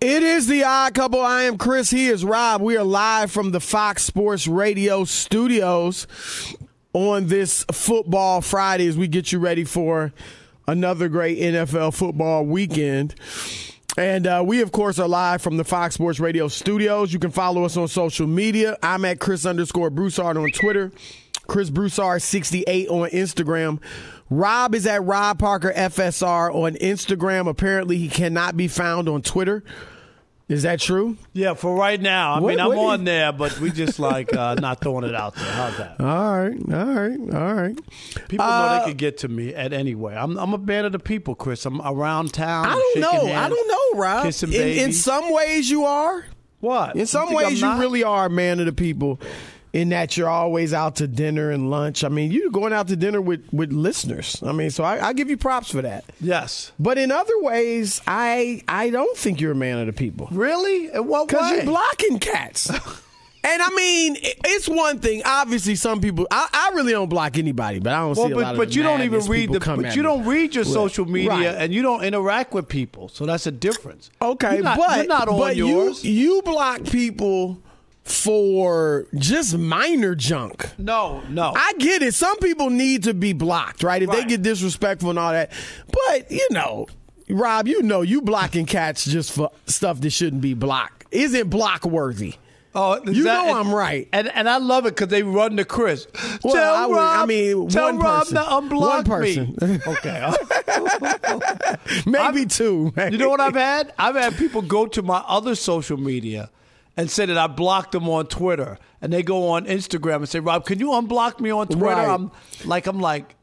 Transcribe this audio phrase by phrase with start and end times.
[0.00, 1.20] It is the odd couple.
[1.20, 1.88] I am Chris.
[1.88, 2.60] He is Rob.
[2.60, 6.06] We are live from the Fox Sports Radio studios
[6.92, 10.12] on this football Friday as we get you ready for
[10.68, 13.14] another great NFL football weekend.
[13.96, 17.10] And uh, we, of course, are live from the Fox Sports Radio studios.
[17.14, 18.76] You can follow us on social media.
[18.82, 20.92] I'm at Chris underscore Broussard on Twitter,
[21.46, 23.80] Chris Broussard68 on Instagram.
[24.28, 27.48] Rob is at Rob Parker FSR on Instagram.
[27.48, 29.62] Apparently, he cannot be found on Twitter.
[30.48, 31.16] Is that true?
[31.32, 32.34] Yeah, for right now.
[32.34, 35.34] I What- mean, I'm on there, but we just like uh, not throwing it out
[35.34, 35.44] there.
[35.44, 36.00] How's that?
[36.00, 37.78] All right, all right, all right.
[38.28, 40.14] People know Uh, they could get to me at any way.
[40.16, 41.66] I'm, I'm a man of the people, Chris.
[41.66, 42.66] I'm around town.
[42.66, 43.32] I don't know.
[43.34, 44.24] I don't know, Rob.
[44.24, 46.24] Kissing In, in some ways, you are.
[46.60, 46.94] What?
[46.94, 49.18] In some You ways, you really are a man of the people.
[49.76, 52.02] In that you're always out to dinner and lunch.
[52.02, 54.42] I mean, you're going out to dinner with with listeners.
[54.42, 56.04] I mean, so I, I give you props for that.
[56.20, 56.72] Yes.
[56.78, 60.90] But in other ways, I I don't think you're a man of the people Really?
[60.92, 62.70] In what because you're blocking cats.
[63.48, 65.22] And I mean, it's one thing.
[65.24, 66.26] Obviously, some people.
[66.32, 68.58] I, I really don't block anybody, but I don't well, see a but, lot of
[68.58, 70.72] but you don't even read the but you don't read your Right.
[70.72, 71.46] social media Right.
[71.46, 73.08] and you don't interact with people.
[73.08, 74.10] So that's a difference.
[74.20, 76.04] Okay, You're not, but you're not on but yours.
[76.04, 77.62] you you block people
[78.06, 80.66] for just minor junk.
[80.78, 81.52] no, no.
[81.56, 82.14] I get it.
[82.14, 84.00] Some people need to be blocked, right?
[84.02, 85.50] If they get disrespectful and all that.
[85.90, 86.86] But, you know,
[87.28, 91.06] Rob, you know you blocking cats just for stuff that shouldn't be blocked.
[91.10, 92.34] Isn't block worthy.
[92.74, 94.06] Oh, You that- know I'm right.
[94.12, 96.06] and and I love it because they run to Chris.
[96.44, 98.34] Well, tell I would- Rob, I mean, tell one Rob person.
[98.36, 99.36] to unblock One me.
[99.36, 99.82] person.
[99.86, 100.32] Okay.
[102.06, 102.92] Maybe I'm- two.
[103.10, 103.92] You know what I've had?
[103.98, 106.50] I've had people go to my other social media
[106.96, 110.40] and say that I blocked them on Twitter, and they go on Instagram and say,
[110.40, 112.08] "Rob, can you unblock me on Twitter?" Right.
[112.08, 112.30] I'm
[112.64, 113.34] like, I'm like,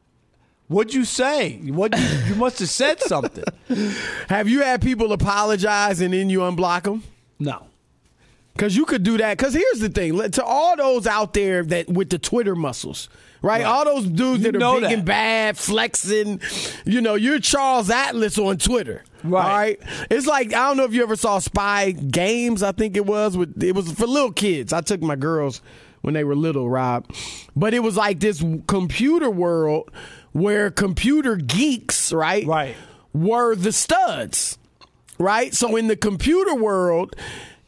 [0.67, 1.59] what'd you say?
[1.63, 3.43] What you, you must have said something.
[4.27, 7.03] Have you had people apologize and then you unblock them?
[7.39, 7.67] No.
[8.53, 9.37] Because you could do that.
[9.37, 13.09] Because here's the thing: to all those out there that with the Twitter muscles,
[13.43, 13.63] right?
[13.63, 14.93] All those dudes You that are big that.
[14.93, 16.41] and bad, flexing.
[16.85, 19.43] You know, you're Charles Atlas on Twitter, Right.
[19.43, 19.79] All right.
[20.09, 22.63] It's like I don't know if you ever saw Spy Games.
[22.63, 24.73] I think it was with it was for little kids.
[24.73, 25.61] I took my girls
[26.01, 27.05] when they were little, Rob,
[27.55, 29.91] but it was like this computer world
[30.33, 32.75] where computer geeks, right, Right.
[33.13, 34.57] were the studs
[35.19, 35.53] right?
[35.53, 37.15] So in the computer world,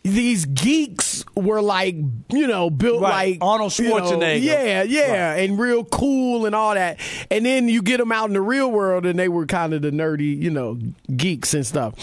[0.06, 1.96] these geeks were like,
[2.30, 3.32] you know, built Right.
[3.32, 4.42] like Arnold you know, Schwarzenegger.
[4.42, 7.00] yeah, yeah, and real cool and all that.
[7.32, 9.82] And then you get them out in the real world, and they were kind of
[9.82, 10.78] the nerdy, you know,
[11.18, 11.96] geeks and stuff.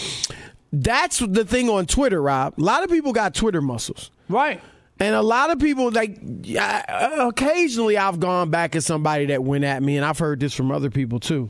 [0.73, 2.55] That's the thing on Twitter, Rob.
[2.57, 4.11] A lot of people got Twitter muscles.
[4.27, 4.59] Right.
[4.99, 6.19] And a lot of people, like,
[6.59, 10.39] I- uh, occasionally I've gone back at somebody that went at me, and I've heard
[10.41, 11.49] this from other people too.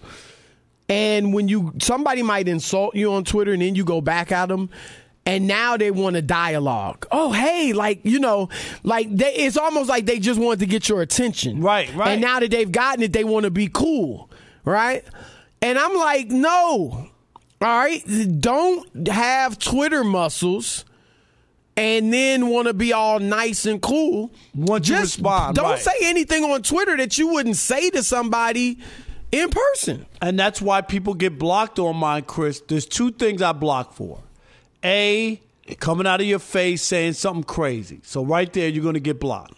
[0.90, 4.50] And when you, somebody might insult you on Twitter, and then you go back at
[4.50, 4.70] them,
[5.26, 7.06] and now they want a dialogue.
[7.12, 8.50] Oh, hey, like, you know,
[8.84, 11.62] like, they, it's almost like they just wanted to get your attention.
[11.62, 12.10] Right, right.
[12.10, 14.30] And now that they've gotten it, they want to be cool,
[14.66, 15.04] right?
[15.62, 17.10] And I'm like, no, all
[17.62, 18.04] right,
[18.40, 20.84] don't have Twitter muscles
[21.78, 24.32] and then want to be all nice and cool.
[24.54, 25.80] Once you Just respond, don't right.
[25.80, 28.80] say anything on Twitter that you wouldn't say to somebody
[29.32, 30.06] in person.
[30.22, 32.62] And that's why people get blocked on mine, Chris.
[32.68, 34.20] There's two things I block for.
[34.84, 35.42] A,
[35.80, 38.00] coming out of your face saying something crazy.
[38.04, 39.54] So right there, you're going to get blocked.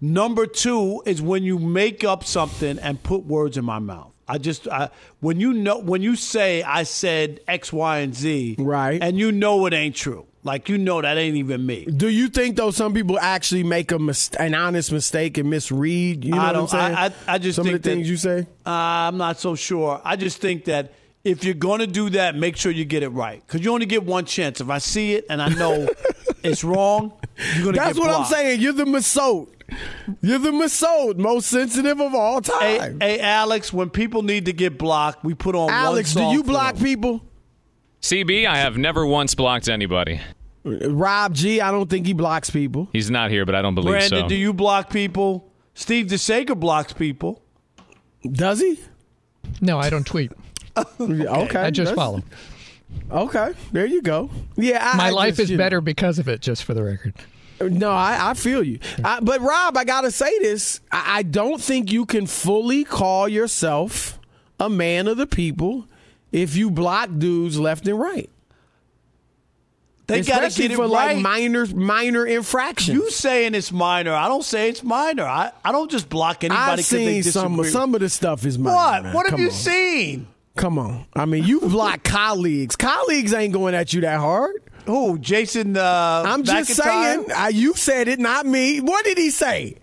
[0.00, 4.12] Number two is when you make up something and put words in my mouth.
[4.28, 4.90] I just I,
[5.20, 9.02] when you know when you say I said X, Y, and Z, Right.
[9.02, 10.26] and you know it ain't true.
[10.44, 11.84] Like you know that ain't even me.
[11.86, 16.24] Do you think though some people actually make a mis- an honest mistake and misread?
[16.24, 16.94] You know I what I'm don't- saying?
[16.94, 18.40] I- I- I just some of the that- things you say.
[18.66, 20.00] Uh, I'm not so sure.
[20.04, 20.92] I just think that
[21.28, 23.86] if you're going to do that, make sure you get it right because you only
[23.86, 24.60] get one chance.
[24.60, 25.88] If I see it and I know
[26.42, 27.12] it's wrong,
[27.54, 27.94] you're going to get it.
[27.94, 28.60] That's get what I'm saying.
[28.60, 29.48] You're the Masot.
[30.22, 33.00] You're the Masot, most sensitive of all time.
[33.00, 36.42] hey, Alex, when people need to get blocked, we put on Alex, one do you
[36.42, 36.84] block them.
[36.84, 37.22] people?
[38.00, 40.20] CB, I have never once blocked anybody.
[40.64, 42.88] Rob G, I don't think he blocks people.
[42.92, 44.16] He's not here, but I don't believe Brandon, so.
[44.16, 45.52] Brandon, do you block people?
[45.74, 47.42] Steve DeSager blocks people.
[48.22, 48.80] Does he?
[49.60, 50.32] No, I don't tweet.
[51.00, 51.58] Okay.
[51.58, 52.22] I just follow.
[53.10, 54.30] Okay, there you go.
[54.56, 55.64] Yeah, I, My I life just, is you know.
[55.64, 57.14] better because of it, just for the record.
[57.60, 58.78] No, I, I feel you.
[59.04, 63.28] I, but Rob, I gotta say this: I, I don't think you can fully call
[63.28, 64.18] yourself
[64.60, 65.86] a man of the people
[66.32, 68.30] if you block dudes left and right.
[70.06, 71.14] They got to Especially get it for right.
[71.14, 72.96] like minor minor infractions.
[72.96, 74.14] you saying it's minor.
[74.14, 75.24] I don't say it's minor.
[75.24, 78.46] I, I don't just block anybody I've because they seen some some of the stuff
[78.46, 78.74] is minor.
[78.76, 79.02] what?
[79.02, 79.12] man.
[79.14, 79.52] What have Come you on.
[79.52, 80.26] seen?
[80.58, 81.06] Come on.
[81.14, 82.74] I mean, you block colleagues.
[82.76, 84.54] Colleagues ain't going at you that hard.
[84.86, 85.18] Who?
[85.18, 87.26] Jason uh, I'm just saying.
[87.30, 88.80] Uh, you said it, not me.
[88.80, 89.76] What did he say?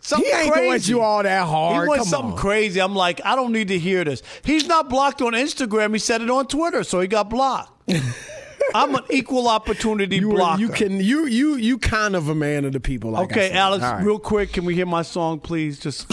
[0.00, 1.82] Something he ain't going at you all that hard.
[1.82, 2.38] He went Come something on.
[2.38, 2.80] crazy.
[2.80, 4.22] I'm like, I don't need to hear this.
[4.44, 5.92] He's not blocked on Instagram.
[5.92, 7.90] He said it on Twitter, so he got blocked.
[8.74, 10.60] I'm an equal opportunity You, blocker.
[10.60, 13.12] you can you you you kind of a man of the people.
[13.12, 13.52] Like I okay.
[13.52, 14.04] Alex, right.
[14.04, 15.78] real quick, can we hear my song, please?
[15.80, 16.06] Just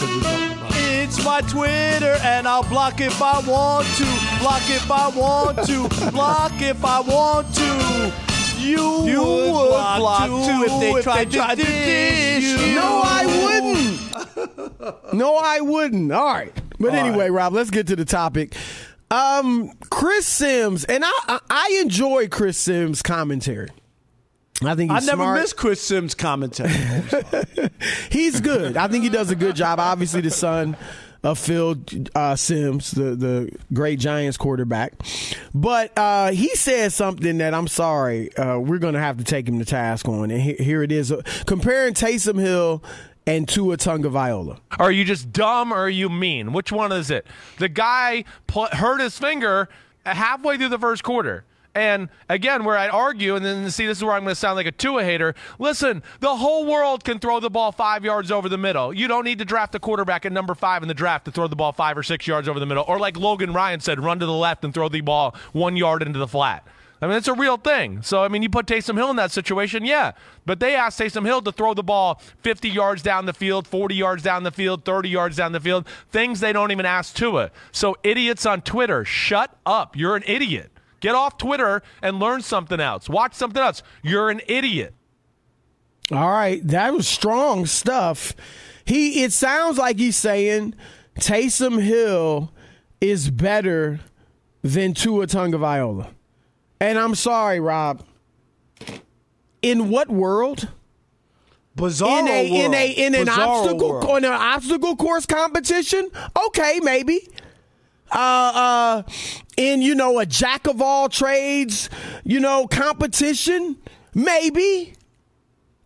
[1.17, 1.95] because we're talking about it.
[1.95, 4.03] It's my Twitter, and I'll block if I want to.
[4.39, 6.11] Block if I want to.
[6.11, 8.13] block if I want to.
[8.59, 12.75] You, You would would block, block too if they if tried, they to dish you.
[12.75, 15.13] No, I wouldn't.
[15.13, 16.11] no, I wouldn't.
[16.11, 16.53] All right.
[16.79, 18.55] But anyway, Rob, let's get to the topic.
[19.11, 23.69] Um, Chris Simms, and I, I, I enjoy Chris Simms' commentary.
[24.63, 25.39] I think he's I never smart.
[25.39, 26.71] miss Chris Simms' commentary.
[28.09, 28.77] He's good.
[28.77, 29.79] I think he does a good job.
[29.81, 30.77] Obviously, the son
[31.25, 31.75] of Phil
[32.13, 34.93] uh, Simms, the the great Giants quarterback.
[35.53, 39.47] But uh, he said something that I'm sorry, uh, we're going to have to take
[39.47, 40.31] him to task on.
[40.31, 42.83] And he- here it is, uh, comparing Taysom Hill
[43.27, 44.59] and Tua Tagovailoa.
[44.77, 46.53] Are you just dumb or are you mean?
[46.53, 47.25] Which one is it?
[47.57, 49.67] The guy pl- hurt his finger
[50.05, 51.43] halfway through the first quarter.
[51.75, 54.55] And again, where I'd argue, and then see, this is where I'm going to sound
[54.55, 55.35] like a Tua hater.
[55.59, 58.93] Listen, the whole world can throw the ball five yards over the middle.
[58.93, 61.47] You don't need to draft a quarterback at number five in the draft to throw
[61.47, 62.85] the ball five or six yards over the middle.
[62.87, 66.01] Or like Logan Ryan said, run to the left and throw the ball one yard
[66.01, 66.65] into the flat.
[67.01, 68.01] I mean, it's a real thing.
[68.03, 70.13] So, I mean, you put Taysom Hill in that situation, yeah.
[70.45, 73.95] But they asked Taysom Hill to throw the ball 50 yards down the field, 40
[73.95, 77.51] yards down the field, 30 yards down the field, things they don't even ask Tua.
[77.73, 79.97] So, idiots on Twitter, shut up.
[79.97, 80.71] You're an idiot.
[81.05, 83.07] Get off Twitter and learn something else.
[83.07, 83.83] Watch something else.
[84.01, 84.95] You're an idiot.
[86.11, 88.33] All right, that was strong stuff.
[88.85, 90.73] He it sounds like he's saying
[91.19, 92.51] Taysom Hill
[92.99, 93.99] is better
[94.63, 96.09] than Tua Tagovailoa.
[96.79, 98.03] And I'm sorry, Rob.
[99.61, 100.69] In what world?
[101.75, 104.17] Bizarre in a in a in an Bizarro obstacle world.
[104.17, 106.09] in an obstacle course competition?
[106.47, 107.27] Okay, maybe.
[108.11, 109.03] Uh uh
[109.57, 111.89] in you know a jack of all trades,
[112.23, 113.77] you know, competition?
[114.13, 114.93] Maybe.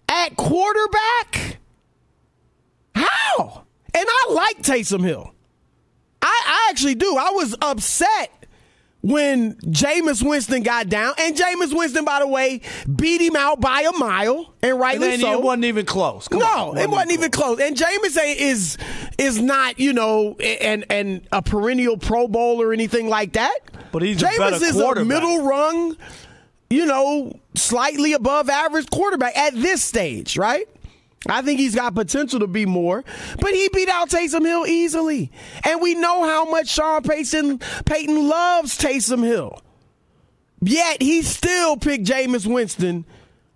[0.07, 1.57] At quarterback?
[2.95, 3.63] How?
[3.93, 5.33] And I like Taysom Hill.
[6.21, 7.15] I, I actually do.
[7.17, 8.38] I was upset
[9.01, 11.13] when Jameis Winston got down.
[11.19, 12.61] And Jameis Winston, by the way,
[12.93, 15.33] beat him out by a mile, and And rightly then so.
[15.33, 16.27] it wasn't even close.
[16.27, 17.59] Come no, on, it wasn't even close.
[17.59, 18.77] And Jameis is
[19.17, 23.57] is not you know and and a perennial Pro Bowl or anything like that.
[23.91, 25.97] But he's a Jameis better is a middle rung,
[26.69, 30.67] you know, slightly above average quarterback at this stage, right?
[31.27, 33.03] I think he's got potential to be more,
[33.39, 35.31] but he beat out Taysom Hill easily,
[35.65, 39.61] and we know how much Sean Payton Payton loves Taysom Hill.
[40.61, 43.05] Yet he still picked Jameis Winston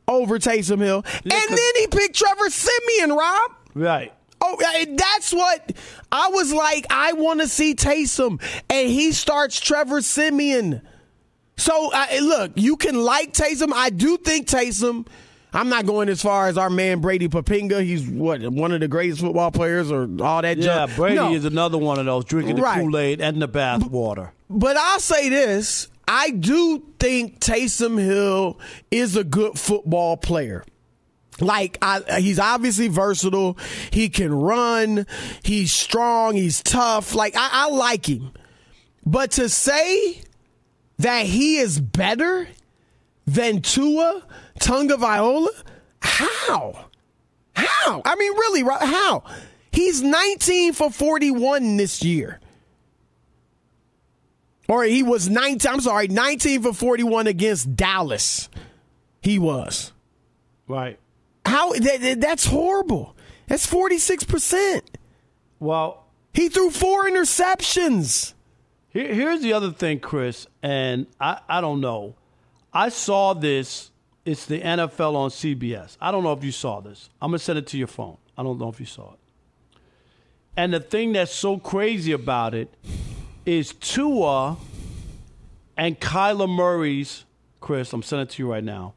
[0.07, 3.13] over Taysom Hill, and then he picked Trevor Siemian.
[3.17, 3.51] Rob.
[3.73, 4.13] Right.
[4.41, 4.57] Oh,
[4.97, 5.71] that's what
[6.11, 6.85] I was like.
[6.89, 10.81] I want to see Taysom, and he starts Trevor Siemian.
[11.55, 13.71] So uh, look, you can like Taysom.
[13.73, 15.07] I do think Taysom.
[15.53, 17.83] I'm not going as far as our man Brady Poppinga.
[17.83, 20.57] He's what one of the greatest football players, or all that.
[20.57, 20.95] Yeah, junk.
[20.95, 21.33] Brady No.
[21.33, 24.33] is another one of those drinking the Kool Aid and the bath water.
[24.49, 30.65] But I'll say this: I do think Taysom Hill is a good football player.
[31.39, 33.57] Like I, he's obviously versatile.
[33.91, 35.05] He can run.
[35.43, 36.35] He's strong.
[36.35, 37.13] He's tough.
[37.15, 38.31] Like I, I like him.
[39.05, 40.21] But to say
[40.99, 42.47] that he is better
[43.25, 44.23] than Tua
[44.59, 45.47] Tagovailoa,
[46.01, 46.85] how?
[47.55, 48.01] How?
[48.05, 48.61] I mean, really?
[48.63, 49.23] How?
[49.71, 52.39] He's 19 for 41 this year.
[54.69, 58.49] Or he was 19, I'm sorry, 19 for 41 against Dallas.
[59.21, 59.91] He was.
[60.67, 60.99] Right.
[61.45, 63.15] How that- that's horrible.
[63.47, 64.81] That's 46%.
[65.59, 65.99] Well,
[66.33, 68.33] He threw four interceptions.
[68.89, 72.15] Here, here's the other thing, Chris, and I, I don't know.
[72.73, 73.91] I saw this.
[74.25, 75.97] It's the NFL on CBS.
[75.99, 77.09] I don't know if you saw this.
[77.21, 78.17] I'm going to send it to your phone.
[78.37, 79.19] I don't know if you saw it.
[80.55, 82.73] And the thing that's so crazy about it
[83.45, 84.57] is Tua
[85.75, 87.25] and Kyler Murray's,
[87.59, 88.93] Chris, I'm sending it to you right now,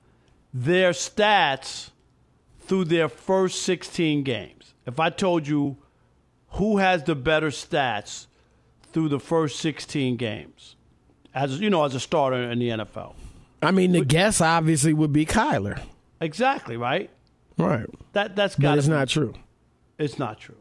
[0.52, 1.90] their stats
[2.61, 4.75] through their first 16 games.
[4.87, 5.76] If I told you
[6.50, 8.26] who has the better stats
[8.92, 10.76] through the first 16 games,
[11.35, 13.14] as you know, as a starter in the NFL.
[13.66, 15.80] I mean, the guess obviously would be Kyler.
[16.20, 17.11] Exactly, right?
[17.58, 17.87] Right.
[18.12, 19.35] That that's got But it's not true.
[19.99, 20.56] It's not true.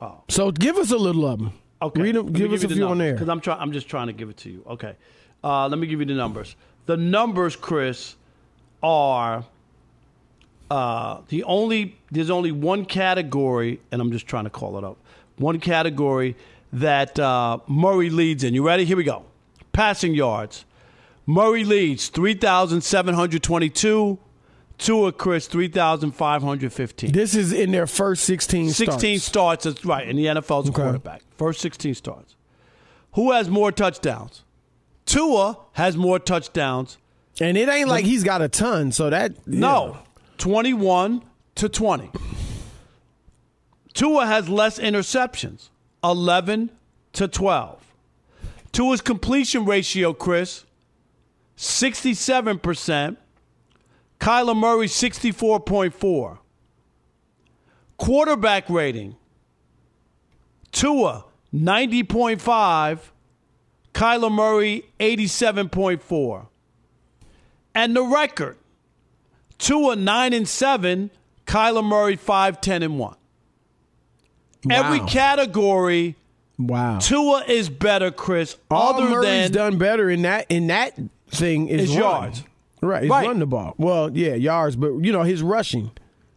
[0.00, 0.22] Oh.
[0.28, 1.52] So give us a little of them.
[1.82, 2.00] Okay.
[2.02, 3.14] Read 'em- Let me give us a few on there.
[3.14, 3.58] Because I'm trying.
[3.60, 4.64] I'm just trying to give it to you.
[4.68, 4.94] Okay.
[5.42, 6.54] Uh, let me give you the numbers.
[6.86, 8.14] The numbers, Chris,
[8.82, 9.44] are
[10.70, 11.96] uh, the only.
[12.10, 14.96] There's only one category, and I'm just trying to call it up.
[15.38, 16.36] One category
[16.72, 18.54] that uh, Murray leads in.
[18.54, 18.84] You ready?
[18.84, 19.24] Here we go.
[19.72, 20.64] Passing yards.
[21.30, 24.18] Murray leads three thousand seven hundred twenty-two.
[24.78, 27.12] Tua, Chris, three thousand five hundred fifteen.
[27.12, 29.24] This is in their first 16 16 starts.
[29.24, 29.64] starts.
[29.64, 30.08] That's right.
[30.08, 30.82] In the NFL, as a Okay.
[30.82, 31.22] quarterback.
[31.36, 32.34] First 16 starts.
[33.12, 34.42] Who has more touchdowns?
[35.06, 36.98] Tua has more touchdowns.
[37.40, 39.46] And it ain't like he's got a ton, so that.
[39.46, 39.98] No.
[40.38, 41.22] 21
[41.56, 42.10] to 20.
[43.94, 45.68] Tua has less interceptions.
[46.02, 46.70] 11
[47.14, 47.84] to 12.
[48.72, 50.64] Tua's completion ratio, Chris,
[51.60, 53.16] 67%.
[54.18, 56.38] Kyler Murray, 64.4.
[57.98, 59.16] Quarterback rating,
[60.72, 62.98] Tua, 90.5.
[63.92, 66.46] Kyler Murray, 87.4.
[67.74, 68.56] And the record,
[69.58, 71.10] Tua, 9 and 7.
[71.46, 73.16] Kyler Murray, 5, 10 and 1.
[74.70, 76.16] Every category,
[76.58, 76.98] Wow.
[76.98, 80.94] Tua is better, Chris, All other Murray's than done better in that in that
[81.30, 82.44] thing is, Is yards.
[82.82, 83.26] Right, he's Right.
[83.26, 83.74] run the ball.
[83.78, 85.90] Well, yeah, yards, but you know his rushing.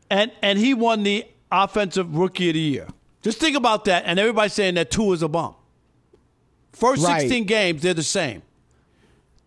[0.10, 2.88] and and he won the offensive rookie of the year.
[3.22, 5.56] Just think about that, and everybody's saying that Tua is a bum.
[6.74, 7.22] First Right.
[7.22, 8.42] sixteen games, they're the same.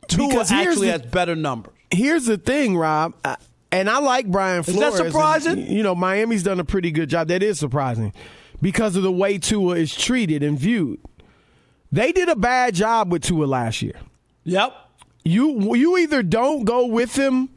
[0.08, 1.72] Here's actually the- has better numbers.
[1.90, 3.36] Here's the thing, Rob, I-
[3.72, 4.98] and I like Brian that Flores.
[5.00, 5.70] and, surprising?
[5.70, 7.28] you know, Miami's done a pretty good job.
[7.28, 8.12] That is surprising
[8.62, 10.98] because of the way Tua is treated and viewed.
[11.92, 13.94] They did a bad job with Tua last year.
[14.44, 14.72] Yep.
[15.26, 17.49] You you either don't go with him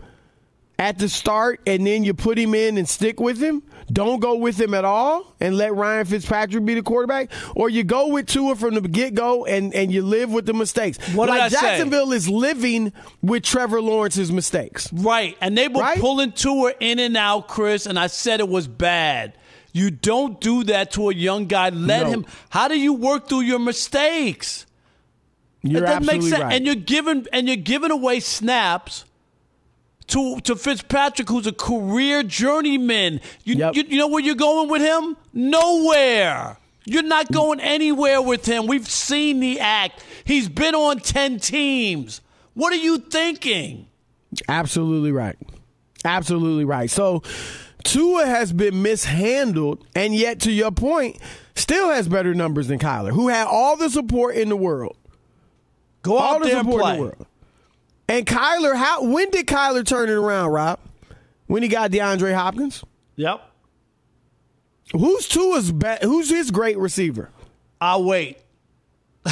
[0.79, 3.61] at the start and then you put him in and stick with him.
[3.91, 7.83] Don't go with him at all and let Ryan Fitzpatrick be the quarterback, or you
[7.83, 10.97] go with Tua from the get go and, and you live with the mistakes.
[11.13, 11.59] What did like I say?
[11.61, 14.91] Jacksonville is living with Trevor Lawrence's mistakes.
[14.93, 15.35] Right.
[15.41, 15.99] And they were Right?
[15.99, 19.33] pulling Tua in and out, Chris, and I said it was bad.
[19.73, 21.69] You don't do that to a young guy.
[21.69, 22.09] Let No.
[22.11, 22.25] him.
[22.49, 24.65] How do you work through your mistakes?
[25.61, 26.43] You're It doesn't make absolutely sense.
[26.43, 26.53] right.
[26.55, 29.05] And you're giving and you're giving away snaps
[30.07, 33.21] to to Fitzpatrick, who's a career journeyman.
[33.43, 33.75] You, Yep.
[33.75, 35.17] you, you know where you're going with him?
[35.33, 36.57] Nowhere.
[36.85, 38.65] You're not going anywhere with him.
[38.65, 40.03] We've seen the act.
[40.23, 42.21] He's been on ten teams.
[42.55, 43.87] What are you thinking?
[44.47, 45.35] Absolutely right.
[46.05, 46.89] Absolutely right.
[46.89, 47.21] So
[47.83, 51.17] Tua has been mishandled, and yet, to your point,
[51.55, 54.95] still has better numbers than Kyler, who had all the support in the world.
[56.09, 56.95] Go all out the there and support play.
[56.95, 57.25] the world.
[58.07, 60.79] And Kyler, how when did Kyler turn it around, Rob?
[61.47, 62.83] When he got DeAndre Hopkins?
[63.15, 63.41] Yep.
[64.93, 67.29] Who's Tua's be- who's his great receiver?
[67.79, 68.37] I'll wait.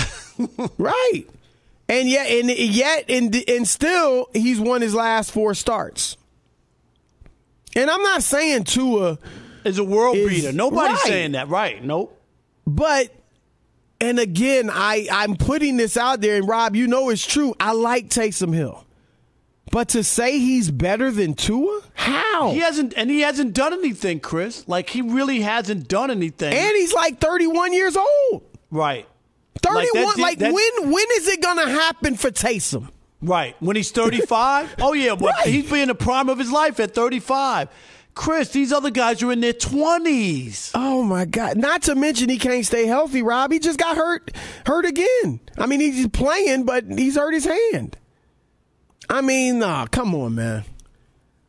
[0.77, 1.23] Right.
[1.89, 6.15] And yet and yet and and still he's won his last four starts.
[7.75, 9.17] And I'm not saying Tua
[9.63, 10.51] Is a world Is- beater.
[10.51, 11.07] Nobody's right.
[11.07, 11.49] saying that.
[11.49, 11.83] Right.
[11.83, 12.15] Nope.
[12.67, 13.11] But
[14.01, 17.55] and again, I I'm putting this out there, and Rob, you know it's true.
[17.59, 18.85] I like Taysom Hill,
[19.71, 22.51] but to say he's better than Tua, how?
[22.51, 24.67] He hasn't, and he hasn't done anything, Chris.
[24.67, 26.53] Like he really hasn't done anything.
[26.53, 28.43] and he's like 31 years old.
[28.71, 29.07] right.
[29.63, 30.05] 31.
[30.05, 32.89] that- Like, that- when when is it gonna happen for Taysom?
[33.21, 33.55] Right.
[33.59, 34.75] When he's 35?
[34.79, 35.15] oh, yeah.
[35.15, 35.47] But Right.
[35.47, 37.67] he's being the prime of his life at 35.
[38.17, 40.71] Chris, these other guys are in their 20s.
[40.73, 41.55] Oh my God!
[41.55, 43.21] Not to mention he can't stay healthy.
[43.21, 44.31] Rob, he just got hurt,
[44.65, 45.39] hurt again.
[45.57, 47.95] I mean, he's playing, but he's hurt his hand.
[49.09, 50.65] I mean, nah, come on, man.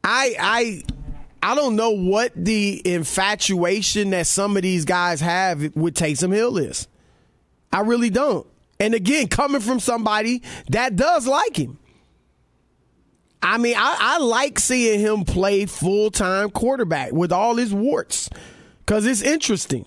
[0.05, 0.83] I I
[1.43, 6.59] I don't know what the infatuation that some of these guys have with Taysom Hill
[6.59, 6.87] is.
[7.73, 8.47] I really don't.
[8.79, 11.79] And again, coming from somebody that does like him.
[13.43, 18.29] I mean, I, I like seeing him play full time quarterback with all his warts
[18.81, 19.87] because it's interesting.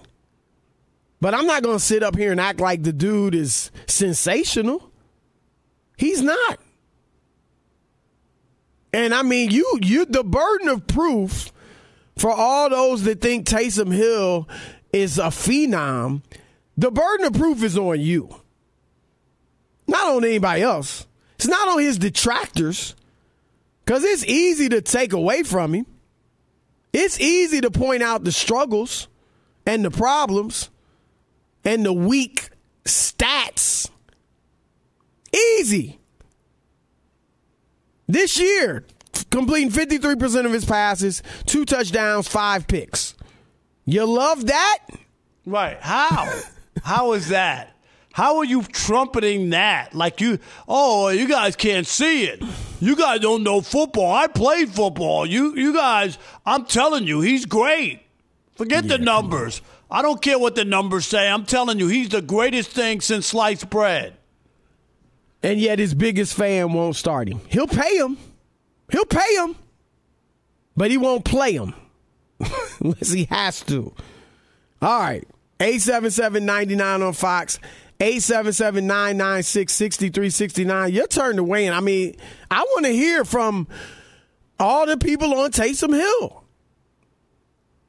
[1.19, 4.91] But I'm not going to sit up here and act like the dude is sensational.
[5.97, 6.59] He's not.
[8.93, 11.51] And I mean, you you the burden of proof
[12.17, 14.47] for all those that think Taysom Hill
[14.91, 16.23] is a phenom,
[16.77, 18.35] the burden of proof is on you.
[19.87, 21.05] Not on anybody else.
[21.35, 22.95] It's not on his detractors.
[23.85, 25.85] Because it's easy to take away from him.
[26.93, 29.07] It's easy to point out the struggles
[29.65, 30.69] and the problems
[31.63, 32.49] and the weak
[32.85, 33.89] stats.
[35.33, 35.99] Easy.
[38.07, 38.83] This year,
[39.29, 43.15] completing 53% of his passes, two touchdowns, five picks.
[43.85, 44.79] You love that?
[45.45, 45.77] Right.
[45.79, 46.41] How?
[46.83, 47.75] How is that?
[48.13, 49.93] How are you trumpeting that?
[49.93, 52.43] Like you, oh, you guys can't see it.
[52.79, 54.13] You guys don't know football.
[54.13, 55.25] I played football.
[55.25, 58.01] You, you guys, I'm telling you, he's great.
[58.55, 59.61] Forget the numbers.
[59.89, 61.29] I don't care what the numbers say.
[61.29, 64.13] I'm telling you, he's the greatest thing since sliced bread.
[65.43, 67.41] And yet his biggest fan won't start him.
[67.49, 68.17] He'll pay him.
[68.91, 69.55] He'll pay him.
[70.77, 71.73] But he won't play him
[72.79, 73.93] unless he has to.
[74.81, 75.27] All right.
[75.59, 77.59] 877-99 on Fox.
[78.01, 80.91] 877-996-6369.
[80.91, 81.73] Your turn to weigh in.
[81.73, 82.15] I mean,
[82.49, 83.67] I want to hear from
[84.59, 86.43] all the people on Taysom Hill.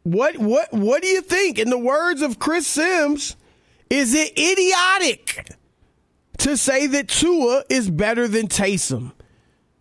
[0.02, 1.58] What what what do you think?
[1.58, 3.36] In the words of Chris Simms,
[3.88, 5.48] is it idiotic
[6.38, 9.12] to say that Tua is better than Taysom?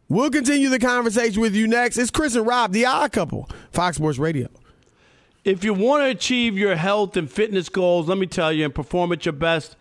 [0.07, 1.97] We'll continue the conversation with you next.
[1.97, 4.47] It's Chris and Rob, the odd couple, Fox Sports Radio.
[5.43, 8.73] If you want to achieve your health and fitness goals, let me tell you, and
[8.75, 9.75] perform at your best,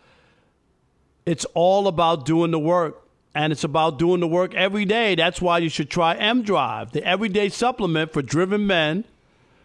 [1.30, 2.96] it's all about doing the work.
[3.32, 5.14] And it's about doing the work every day.
[5.14, 9.04] That's why you should try M Drive, the everyday supplement for driven men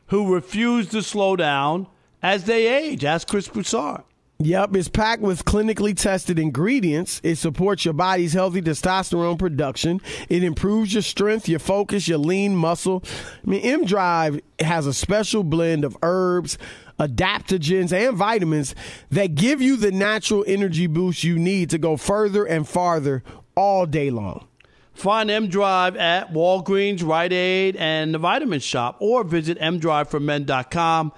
[0.09, 1.87] who refuse to slow down
[2.21, 3.03] as they age.
[3.03, 4.03] Ask Chris Broussard.
[4.37, 7.21] Yep, it's packed with clinically tested ingredients.
[7.23, 9.99] It supports your body's healthy testosterone production.
[10.29, 13.01] It improves your strength, your focus, your lean muscle.
[13.47, 16.59] I mean, M Drive has a special blend of herbs,
[16.99, 18.75] adaptogens, and vitamins
[19.09, 23.23] that give you the natural energy boost you need to go further and farther
[23.55, 24.47] all day long.
[24.93, 31.11] Find M Drive at Walgreens, Rite Aid, and the Vitamin Shop, or visit mdriveformen.com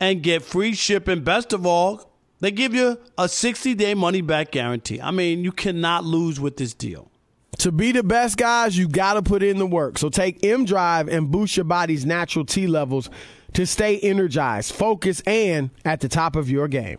[0.00, 1.22] and get free shipping.
[1.22, 5.00] Best of all, they give you a 60 day money back guarantee.
[5.00, 7.09] I mean, you cannot lose with this deal.
[7.58, 9.98] To be the best guys, you got to put in the work.
[9.98, 13.10] So take M Drive and boost your body's natural T levels
[13.52, 16.98] to stay energized, focused, and at the top of your game.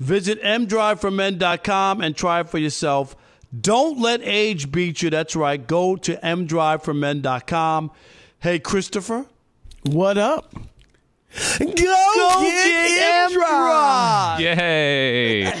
[0.00, 3.14] Visit mdriveformen.com and try it for yourself.
[3.60, 5.10] Don't let age beat you.
[5.10, 5.64] That's right.
[5.64, 7.90] Go to mdriveformen.com.
[8.40, 9.26] Hey, Christopher.
[9.84, 10.52] What up?
[10.54, 14.40] Go, Go get, get M Drive.
[14.40, 15.52] Yay.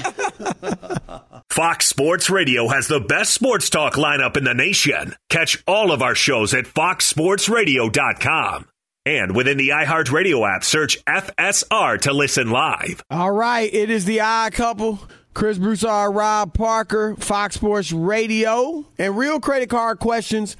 [1.52, 5.14] Fox Sports Radio has the best sports talk lineup in the nation.
[5.28, 8.68] Catch all of our shows at foxsportsradio.com.
[9.04, 13.04] And within the iHeartRadio app, search FSR to listen live.
[13.10, 14.98] All right, it is the odd couple.
[15.34, 20.56] Chris Broussard, Rob Parker, Fox Sports Radio, and real credit card questions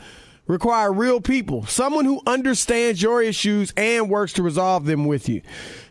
[0.47, 5.41] require real people, someone who understands your issues and works to resolve them with you.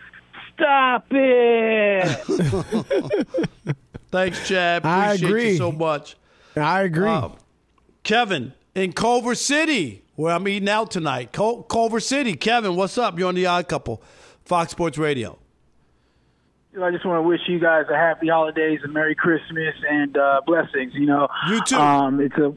[0.55, 2.09] stop it.
[4.11, 4.87] Thanks, Chad.
[4.87, 5.51] I Appreciate agree.
[5.51, 6.17] you so much.
[6.57, 7.09] I agree.
[7.11, 7.31] Uh,
[8.03, 10.04] Kevin in Culver City.
[10.17, 11.33] Where I'm eating out tonight.
[11.33, 12.35] Cul- Culver City.
[12.37, 13.19] Kevin, what's up?
[13.19, 14.03] You're on the Odd Couple,
[14.45, 15.39] Fox Sports Radio.
[16.81, 20.41] I just want to wish you guys a happy holidays and Merry Christmas and uh,
[20.47, 20.93] blessings.
[20.95, 21.77] You know, You too.
[21.77, 22.53] Um, it's a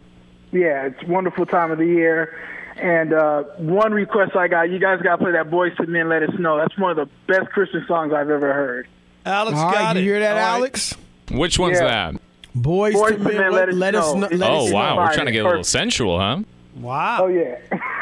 [0.51, 2.35] yeah, it's a wonderful time of the year.
[2.77, 6.09] And uh, one request I got, you guys got to play that "Boyz II Men."
[6.09, 6.57] Let us know.
[6.57, 8.87] That's one of the best Christmas songs I've ever heard.
[9.25, 9.99] Alex All got right, it.
[10.01, 10.57] you hear that, All right.
[10.59, 10.95] Alex?
[11.31, 12.11] Which one's Yeah.
[12.11, 12.21] that?
[12.55, 14.23] Boys, Boyz II Men, let, let us know.
[14.25, 15.05] It's- Let Oh us wow, fire.
[15.07, 16.39] we're trying to get a little sensual, huh?
[16.81, 17.25] Wow.
[17.25, 17.57] Oh yeah.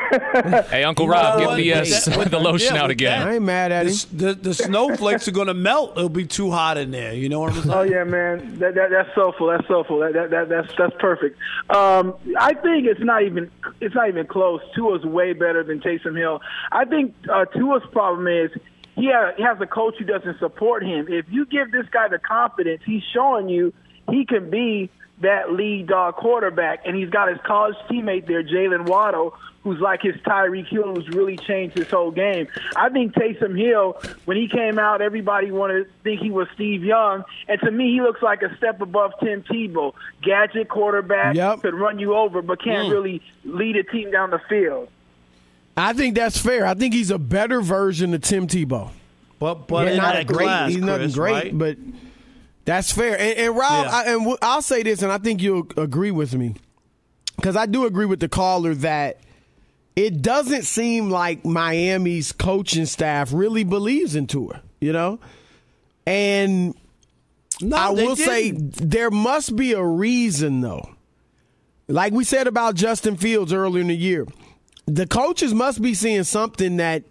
[0.70, 2.18] Hey, Uncle Rob, know get the, uh, what?
[2.18, 3.28] With the lotion yeah, out with again.
[3.28, 4.18] I ain't mad at The, him.
[4.18, 5.98] the, the snowflakes are going to melt.
[5.98, 7.14] It'll be too hot in there.
[7.14, 7.74] You know what I'm saying?
[7.76, 8.60] Oh yeah, man.
[8.60, 9.48] That, that that's soulful.
[9.48, 10.00] That's soulful.
[10.00, 11.38] That, that, that that's that's perfect.
[11.70, 14.62] Um, I think it's not even it's not even close.
[14.76, 16.40] Tua's way better than Taysom Hill.
[16.72, 18.52] I think uh, Tua's problem is
[18.96, 21.08] he, ha- he has a coach who doesn't support him.
[21.10, 23.74] If you give this guy the confidence, he's showing you
[24.10, 24.90] he can be
[25.22, 30.02] that lead dog quarterback, and he's got his college teammate there, Jaylen Waddle, who's like
[30.02, 32.48] his Tyreek Hill, who's really changed his whole game.
[32.76, 36.84] I think Taysom Hill, when he came out, everybody wanted to think he was Steve
[36.84, 39.94] Young, and to me, he looks like a step above Tim Tebow.
[40.22, 41.62] Gadget quarterback, Yep.
[41.62, 42.92] could run you over, but can't mm.
[42.92, 44.90] really lead a team down the field.
[45.78, 46.66] I think that's fair.
[46.66, 48.92] I think he's a better version of Tim Tebow.
[49.40, 50.46] But but Yeah, in not a great.
[50.46, 51.58] glass, he's nothing Chris, great, right?
[51.58, 51.78] but
[52.66, 53.14] that's fair.
[53.20, 53.92] And, and Rob, Yeah.
[53.92, 56.56] I, and w- I'll say this, and I think you'll agree with me
[57.36, 59.20] because I do agree with the caller that
[59.96, 64.62] it doesn't seem like Miami's coaching staff really believes in Tua.
[64.82, 65.20] You know,
[66.06, 66.76] and
[67.62, 68.92] no, I will say didn't.
[68.92, 70.90] there must be a reason though.
[71.88, 74.26] Like we said about Justin Fields earlier in the year,
[74.88, 77.04] the coaches must be seeing something that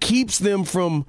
[0.00, 1.04] keeps them from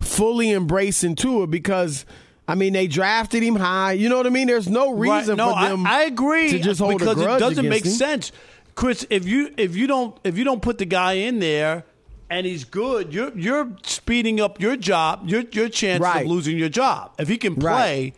[0.00, 2.04] fully embracing Tua because
[2.48, 3.92] I mean they drafted him high.
[3.92, 4.46] You know what I mean?
[4.48, 5.86] There's no Right, reason no, for them.
[5.86, 7.92] I, I agree to just hold because a grudge it doesn't make him.
[7.92, 8.32] sense,
[8.74, 9.06] Chris.
[9.10, 11.84] If you if you don't if you don't put the guy in there
[12.30, 16.24] and he's good, you're you're speeding up your job, your your chances Right.
[16.24, 17.12] of losing your job.
[17.18, 17.70] If he can play,
[18.04, 18.14] Right.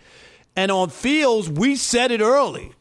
[0.54, 2.72] and on fields, we said it early.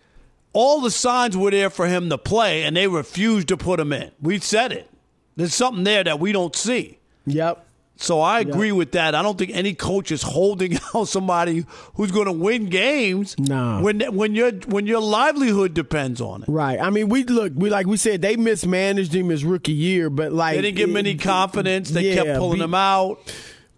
[0.53, 3.91] All the signs were there for him to play, and they refused to put him
[3.93, 4.11] in.
[4.21, 4.89] We said it.
[5.35, 6.97] There's something there that we don't see.
[7.27, 7.65] Yep.
[8.01, 9.13] So I agree with that.
[9.13, 13.35] I don't think any coach is holding out somebody who's going to win games.
[13.37, 13.81] No.
[13.81, 16.49] When when your when your livelihood depends on it.
[16.49, 16.79] Right.
[16.79, 17.51] I mean, we look.
[17.55, 20.89] We like we said they mismanaged him his rookie year, but like They didn't give
[20.89, 21.89] him any confidence.
[21.89, 23.19] They yeah, kept pulling be- him out.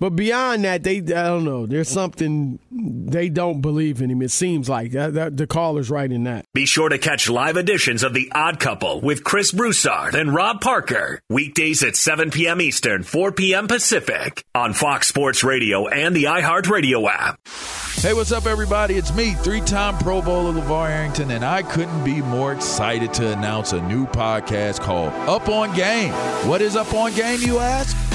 [0.02, 1.68] But beyond that, they I don't know.
[1.68, 4.24] There's something they don't believe in him.
[4.24, 6.48] It seems like that, that, the caller's right in that.
[6.56, 10.60] Be sure to catch live editions of The Odd Couple with Chris Broussard and Rob
[10.60, 11.22] Parker.
[11.30, 12.62] Weekdays at 7 p.m.
[12.62, 13.68] Eastern, 4 p.m.
[13.68, 17.40] Pacific on Fox Sports Radio and the iHeartRadio app.
[17.98, 18.96] Hey, what's up, everybody?
[18.96, 23.34] It's me, three time Pro Bowler LaVar Arrington, and I couldn't be more excited to
[23.34, 26.12] announce a new podcast called Up on Game.
[26.50, 27.96] What is Up on Game, you ask?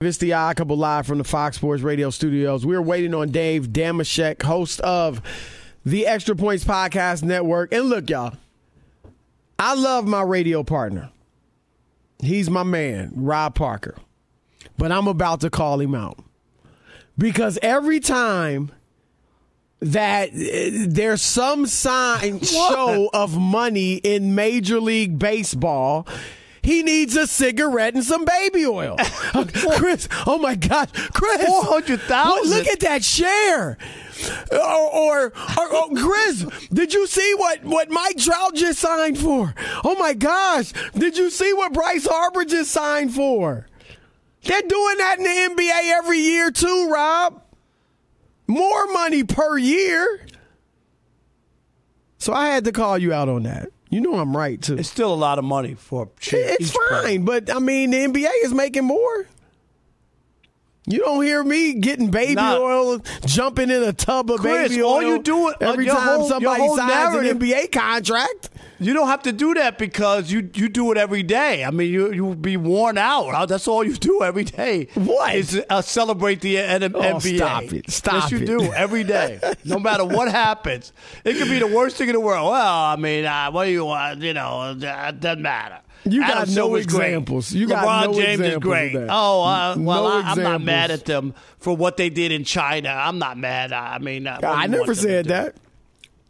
[0.00, 2.66] It's the Couple live from the Fox Sports Radio studios.
[2.66, 5.22] We're waiting on Dave Dameshek, host of
[5.86, 7.72] the Extra Points Podcast Network.
[7.72, 8.34] And look, y'all,
[9.58, 11.10] I love my radio partner.
[12.18, 13.96] He's my man, Rob Parker.
[14.76, 16.18] But I'm about to call him out.
[17.16, 18.72] Because every time
[19.80, 26.06] that uh, there's some sign show of money in Major League Baseball,
[26.64, 28.96] he needs a cigarette and some baby oil.
[29.34, 29.44] Uh,
[29.76, 32.08] Chris, oh my God, Chris, 400,000?
[32.08, 33.76] What- Look at that share.
[34.52, 39.52] Or, or, or oh, Chris, did you see what, what Mike Trout just signed for?
[39.82, 43.66] Oh my gosh, did you see what Bryce Harper just signed for?
[44.44, 47.42] They're doing that in the NBA every year too, Rob.
[48.46, 50.26] More money per year.
[52.18, 53.70] So I had to call you out on that.
[53.94, 54.76] You know I'm right too.
[54.76, 57.02] It's still a lot of money for It's each player.
[57.02, 59.26] fine, but I mean the NBA is making more.
[60.86, 62.58] You don't hear me getting baby Nah.
[62.58, 65.02] oil, jumping in a tub of Chris, baby all oil.
[65.02, 68.50] you do- uh, every time whole- somebody signs narrative- an NBA contract.
[68.84, 71.64] You don't have to do that because you you do it every day.
[71.64, 73.48] I mean, you you would be worn out.
[73.48, 74.88] That's all you do every day.
[74.94, 75.34] What?
[75.34, 77.36] is uh, celebrate the N- NBA?
[77.36, 77.90] stop it.
[77.90, 78.46] Stop yes, you it.
[78.46, 80.92] do every day, no matter what happens.
[81.24, 82.50] It could be the worst thing in the world.
[82.50, 84.20] Well, I mean, uh, what do you want?
[84.20, 84.74] You know, uh,
[85.08, 85.78] it doesn't matter.
[86.04, 86.82] You got Adam no great.
[86.84, 87.52] examples.
[87.52, 88.94] You got LeBron no James is great.
[89.08, 92.44] Oh, uh, No well, I, I'm not mad at them for what they did in
[92.44, 92.90] China.
[92.90, 93.72] I'm not mad.
[93.72, 95.56] I mean, uh, I never said that.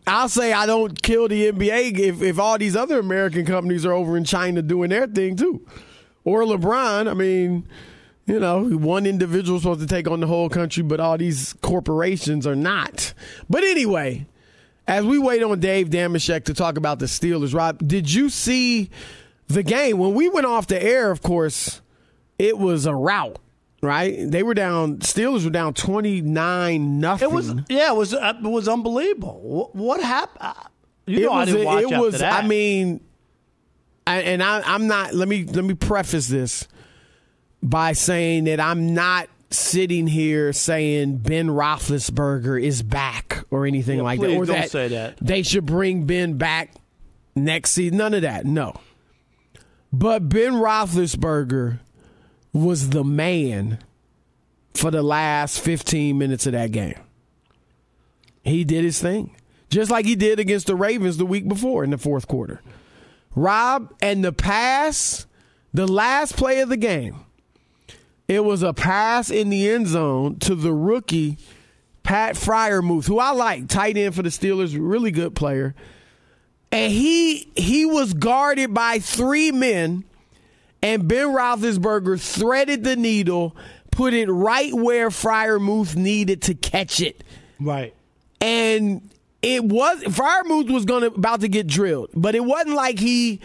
[0.06, 3.92] I'll say I don't kill the NBA if, if all these other American companies are
[3.92, 5.66] over in China doing their thing too.
[6.24, 7.10] Or LeBron.
[7.10, 7.66] I mean,
[8.26, 12.46] you know, one individual's supposed to take on the whole country, but all these corporations
[12.46, 13.14] are not.
[13.48, 14.26] But anyway,
[14.86, 18.90] as we wait on Dave Dameshek to talk about the Steelers, Rob, did you see
[19.48, 19.98] the game?
[19.98, 21.80] When we went off the air, of course,
[22.38, 23.38] it was a rout.
[23.84, 24.98] Right, they were down.
[24.98, 27.28] Steelers were down twenty nine nothing.
[27.28, 29.40] It was yeah, it was uh, it was unbelievable.
[29.42, 30.54] What, what happened?
[31.06, 32.44] You it know, I didn't watch it after was that.
[32.44, 33.00] I mean,
[34.06, 35.14] I, and I, I'm not.
[35.14, 36.66] Let me let me preface this
[37.62, 44.02] by saying that I'm not sitting here saying Ben Roethlisberger is back or anything Yeah,
[44.04, 45.16] like that, or don't that say that.
[45.18, 46.74] they should bring Ben back
[47.36, 47.98] next season.
[47.98, 48.46] None of that.
[48.46, 48.74] No.
[49.92, 51.78] But Ben Roethlisberger
[52.54, 53.78] was the man
[54.72, 56.98] for the last 15 minutes of that game.
[58.42, 59.36] He did his thing,
[59.68, 62.62] just like he did against the Ravens the week before in the fourth quarter.
[63.34, 65.26] Rob, and the pass,
[65.72, 67.24] the last play of the game,
[68.28, 71.36] it was a pass in the end zone to the rookie,
[72.02, 75.74] Pat Fryer Freiermuth, who I like, tight end for the Steelers, really good player.
[76.70, 80.04] And he he was guarded by three men,
[80.84, 83.56] and Ben Roethlisberger threaded the needle,
[83.90, 87.24] put it right where Freiermuth needed to catch it
[87.58, 87.94] right.
[88.40, 89.08] and
[89.42, 93.40] it was Freiermuth was going to about to get drilled, but it wasn't like he,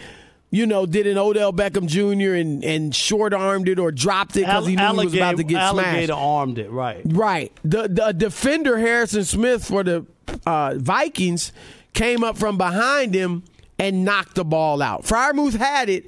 [0.50, 2.34] you know, did an Odell Beckham Jr.
[2.34, 5.44] and and short armed it or dropped it because he knew he was about to
[5.44, 6.10] get alligator smashed.
[6.10, 7.02] armed it right.
[7.04, 7.52] Right.
[7.64, 10.06] The the defender Harrison Smith for the
[10.46, 11.52] uh, Vikings
[11.92, 13.42] came up from behind him
[13.78, 15.02] and knocked the ball out.
[15.02, 16.06] Freiermuth had it,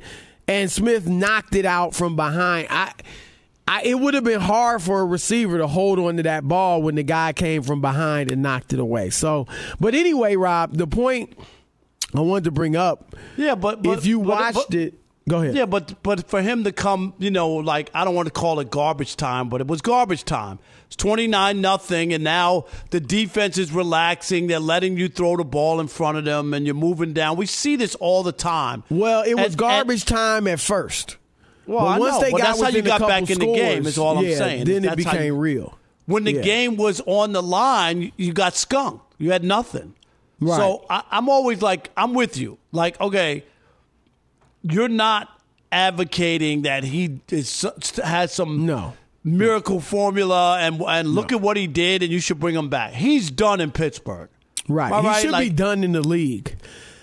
[0.52, 2.68] and Smith knocked it out from behind.
[2.70, 2.92] I.
[3.68, 6.82] I, it would have been hard for a receiver to hold on to that ball
[6.82, 9.08] when the guy came from behind and knocked it away.
[9.10, 9.46] So,
[9.78, 11.38] but anyway, Rob, the point
[12.12, 14.94] I wanted to bring up, Yeah, but, but if you but- watched but- it,
[15.28, 15.54] go ahead.
[15.54, 18.58] Yeah, but but for him to come, you know, like I don't want to call
[18.58, 20.58] it garbage time, but it was garbage time.
[20.92, 24.46] It's twenty nine nothing, and now the defense is relaxing.
[24.46, 27.38] They're letting you throw the ball in front of them, and you're moving down.
[27.38, 28.82] We see this all the time.
[28.90, 31.16] Well, it was And- garbage time at first.
[31.66, 33.84] Well, but I once know, they got that's how you got back in the game.
[33.84, 34.64] scores, Is all I'm yeah, saying.
[34.66, 35.78] Then it That's how became you- real.
[36.04, 36.42] When the Yeah.
[36.42, 39.14] game was on the line, you got skunked.
[39.16, 39.94] You had nothing.
[40.40, 40.58] Right.
[40.58, 42.58] So I, I'm always like, I'm with you.
[42.70, 43.44] Like, okay,
[44.62, 45.28] you're not
[45.70, 47.64] advocating that he is,
[48.04, 48.92] has some No.
[49.24, 52.92] Miracle formula and and look at what he did and you should bring him back.
[52.92, 54.28] He's done in Pittsburgh.
[54.68, 54.92] Right.
[54.92, 55.22] I he right?
[55.22, 56.56] should be done in the league.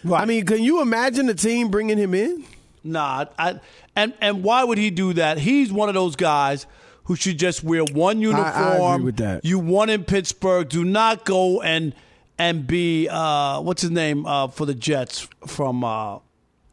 [0.03, 0.21] Right.
[0.21, 2.45] I mean, can you imagine the team bringing him in?
[2.83, 3.59] Nah, I,
[3.95, 5.37] and and why would he do that?
[5.37, 6.65] He's one of those guys
[7.03, 8.47] who should just wear one uniform.
[8.47, 9.43] I, agree with that.
[9.43, 10.69] You won in Pittsburgh.
[10.69, 11.93] Do not go and
[12.37, 16.19] and be uh, what's his name uh, for the Jets from uh,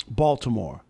[0.09, 0.83] Baltimore.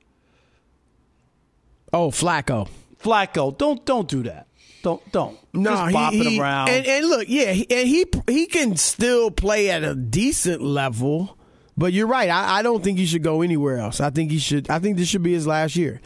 [1.92, 2.68] Oh, Flacco.
[3.02, 4.45] Flacco, don't don't do that.
[4.86, 5.36] Don't don't.
[5.52, 6.68] No, just he, bopping he- around.
[6.68, 11.36] And, and look, yeah, he, and he he can still play at a decent level.
[11.76, 12.30] But you're right.
[12.30, 14.00] I, I don't think he should go anywhere else.
[14.00, 14.70] I think he should.
[14.70, 16.00] I think this should be his last year.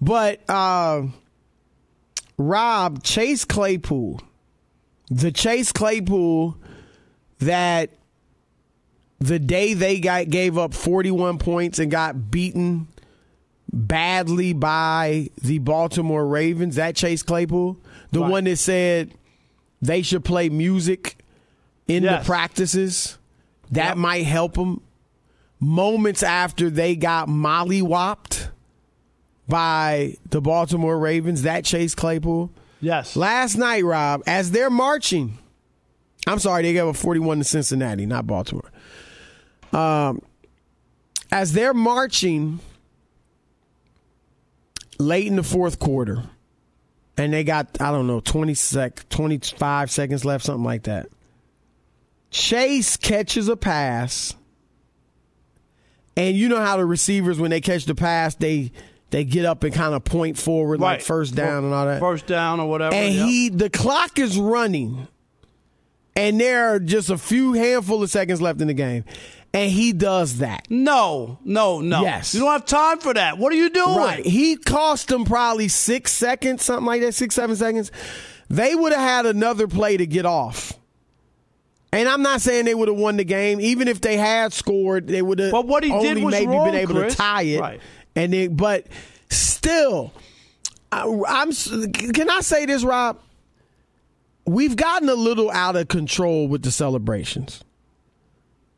[0.00, 1.02] But uh,
[2.36, 4.20] Rob Chase Claypool,
[5.10, 6.56] the Chase Claypool
[7.38, 7.90] that
[9.20, 12.88] the day they got gave up 41 points and got beaten
[13.72, 17.76] badly by the Baltimore Ravens, that Chase Claypool,
[18.12, 18.30] the Right.
[18.30, 19.12] one that said
[19.82, 21.18] they should play music
[21.86, 22.22] in Yes.
[22.22, 23.18] the practices,
[23.70, 23.96] that Yep.
[23.98, 24.80] might help them.
[25.60, 28.48] Moments after they got mollywopped
[29.48, 32.50] by the Baltimore Ravens, that Chase Claypool.
[32.80, 33.16] yes.
[33.16, 35.38] Last night, Rob, as they're marching,
[36.26, 38.70] I'm sorry, they gave a 41 to Cincinnati, not Baltimore.
[39.72, 40.20] Um,
[41.32, 42.60] as they're marching
[44.98, 46.24] late in the fourth quarter,
[47.16, 51.08] and they got I don't know 20 sec, 25 seconds left, something like that.
[52.30, 54.34] Chase catches a pass,
[56.16, 58.72] and you know how the receivers when they catch the pass, they
[59.10, 62.00] they get up and kind of point forward like first down and all that.
[62.00, 62.94] First down or whatever.
[62.94, 65.08] And he, the clock is running,
[66.14, 69.04] and there are just a few handful of seconds left in the game.
[69.54, 70.66] And he does that.
[70.70, 72.02] No, no, no.
[72.02, 72.34] Yes.
[72.34, 73.38] You don't have time for that.
[73.38, 73.96] What are you doing?
[73.96, 74.24] Right.
[74.24, 77.90] He cost them probably six seconds, something like that, six, seven seconds.
[78.48, 80.72] They would have had another play to get off.
[81.92, 83.60] And I'm not saying they would have won the game.
[83.60, 86.66] Even if they had scored, they would have But what he did was maybe wrong,
[86.66, 87.14] been able Chris.
[87.14, 87.60] to tie it.
[87.60, 87.80] Right.
[88.14, 88.86] And then, but
[89.30, 90.12] still,
[90.92, 91.52] I, I'm.
[91.52, 93.18] Can I say this, Rob?
[94.44, 97.62] We've gotten a little out of control with the celebrations.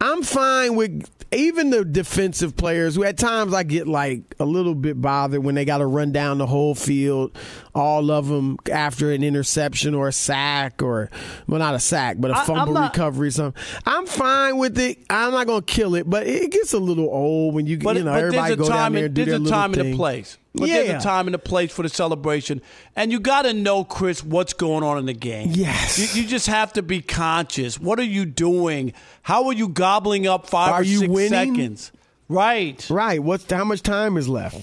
[0.01, 4.75] I'm fine with even the defensive players who at times I get like a little
[4.75, 7.37] bit bothered when they got to run down the whole field,
[7.75, 11.09] all of them after an interception or a sack or
[11.47, 13.63] well not a sack but a I- fumble not- recovery or something.
[13.87, 14.99] I'm fine with it.
[15.11, 18.05] I'm not gonna kill it, but it gets a little old when you But, you
[18.05, 19.83] know but everybody go down there and, and do there's their a little time and
[19.83, 19.95] thing.
[19.95, 20.39] a place.
[20.53, 22.61] But yeah, there's a time and a place for the celebration,
[22.97, 25.51] and you got to know, Chris, what's going on in the game.
[25.53, 26.17] Yes.
[26.17, 27.79] you, you just have to be conscious.
[27.79, 28.93] What are you doing?
[29.23, 31.55] How are you gobbling up five Are or you six winning?
[31.55, 31.93] seconds?
[32.29, 32.85] Right.
[32.91, 33.23] right.
[33.23, 34.61] What's how much time is left?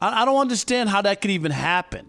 [0.00, 2.08] I, I don't understand how that could even happen.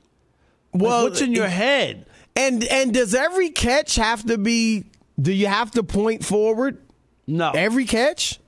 [0.73, 2.05] Like, Well, what's in your it- head?
[2.35, 4.85] And and does every catch have to be?
[5.19, 6.77] Do you have to point forward?
[7.25, 7.49] No.
[7.49, 8.39] Every catch,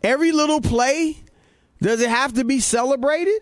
[0.00, 1.16] every little play,
[1.82, 3.40] does it have to be celebrated?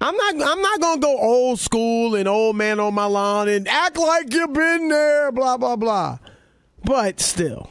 [0.00, 0.34] I'm not.
[0.34, 4.32] I'm not gonna go old school and old man on my lawn and act like
[4.32, 5.32] you've been there.
[5.32, 6.18] Blah blah blah.
[6.84, 7.70] But still,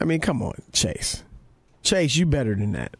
[0.00, 1.24] I mean, come on, Chase.
[1.82, 2.96] Chase, you better than that.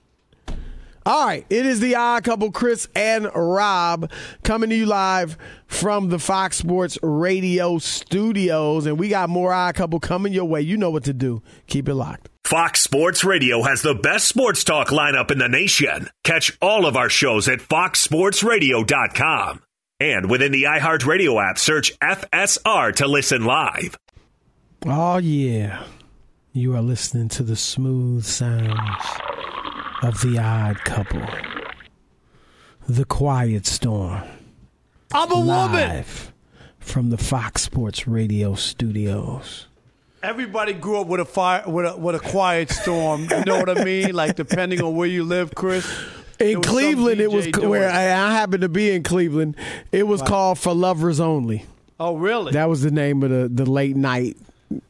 [1.04, 4.08] All right, it is the odd couple, Chris and Rob,
[4.44, 5.36] coming to you live
[5.66, 10.60] from the Fox Sports Radio studios, and we got more odd couple coming your way.
[10.60, 11.42] You know what to do.
[11.66, 12.28] Keep it locked.
[12.44, 16.08] Fox Sports Radio has the best sports talk lineup in the nation.
[16.22, 19.62] Catch all of our shows at foxsportsradio.com.
[19.98, 23.98] And within the iHeartRadio app, search FSR to listen live.
[24.86, 25.84] Oh yeah,
[26.52, 29.04] you are listening to the smooth sounds
[30.02, 31.22] of the odd couple,
[32.88, 34.22] the quiet storm.
[35.14, 36.04] I'm a woman.
[36.80, 39.66] from the Fox Sports Radio studios.
[40.22, 43.22] Everybody grew up with a fire, with a with a quiet storm.
[43.30, 44.12] You know what I mean?
[44.14, 45.88] Like depending on where you live, Chris.
[46.38, 47.88] In Cleveland, it was doing where.
[47.88, 49.56] I, I happened to be in Cleveland.
[49.92, 51.64] It was called For Lovers Only.
[52.00, 52.52] Oh, really?
[52.52, 54.36] That was the name of the, the late night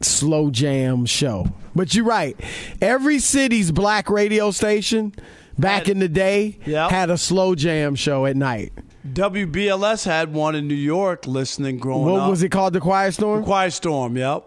[0.00, 1.46] slow jam show.
[1.74, 2.38] But you're right.
[2.80, 5.14] Every city's black radio station
[5.58, 6.90] back Had- in the day Yep.
[6.90, 8.72] had a slow jam show at night.
[9.12, 11.26] WBLS had one in New York.
[11.26, 12.20] Listening growing What up.
[12.22, 12.72] What was it called?
[12.72, 13.42] The Quiet Storm?
[13.44, 14.16] Quiet Storm.
[14.16, 14.44] Yep.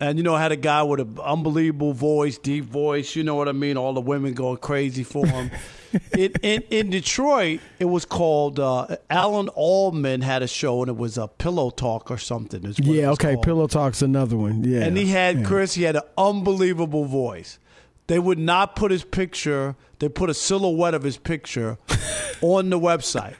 [0.00, 3.16] And you know, had a guy with an unbelievable voice, deep voice.
[3.16, 3.76] You know what I mean?
[3.76, 5.50] All the women going crazy for him.
[6.16, 10.96] in, in in Detroit, it was called uh, Alan Allman had a show, and it
[10.96, 12.62] was a Pillow Talk or something.
[12.78, 13.34] Yeah, okay.
[13.34, 13.44] called.
[13.44, 14.62] Pillow Talk's another one.
[14.62, 14.84] Yeah.
[14.84, 15.44] And he had yeah.
[15.44, 15.74] Chris.
[15.74, 17.58] He had an unbelievable voice.
[18.06, 19.76] They would not put his picture.
[19.98, 21.78] They put a silhouette of his picture
[22.40, 23.34] on the website.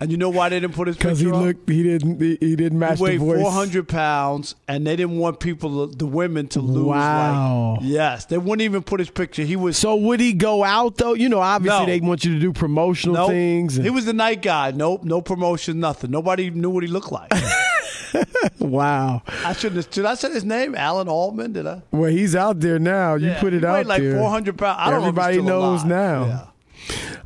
[0.00, 1.36] And you know why they didn't put his picture Because he up?
[1.36, 3.40] looked, he didn't, he, he didn't match he weighed the voice.
[3.42, 6.84] 400 pounds, and they didn't want people, the women, to lose.
[6.86, 7.76] Wow.
[7.80, 9.42] Like, yes, they wouldn't even put his picture.
[9.42, 11.14] He was So would he go out though?
[11.14, 11.86] You know, obviously No.
[11.86, 13.30] they want you to do promotional nope.
[13.30, 13.76] things.
[13.76, 14.72] and- He was the night guy.
[14.72, 16.10] Nope, no promotion, nothing.
[16.10, 17.32] Nobody knew what he looked like.
[18.58, 19.22] wow.
[19.44, 19.76] I shouldn't.
[19.84, 20.74] Have, did I say his name?
[20.74, 21.52] Alan Allman?
[21.52, 21.82] Did I?
[21.90, 23.14] Well, he's out there now.
[23.14, 24.18] You Yeah, put it he out like there.
[24.18, 24.76] 400 pounds.
[24.80, 25.86] I don't know Everybody still knows alive.
[25.88, 26.24] now.
[26.26, 26.46] Yeah.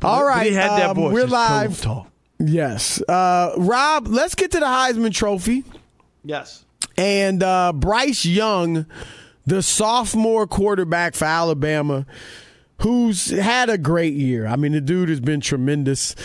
[0.01, 1.13] All right, he had that um, voice.
[1.13, 1.81] we're live.
[1.81, 2.07] talk.
[2.39, 4.07] Yes, uh, Rob.
[4.07, 5.63] Let's get to the Heisman Trophy
[6.23, 6.63] Yes.
[6.97, 8.85] and uh, Bryce Young,
[9.45, 12.05] the sophomore quarterback for Alabama,
[12.81, 14.47] who's had a great year.
[14.47, 16.15] I mean, the dude has been tremendous,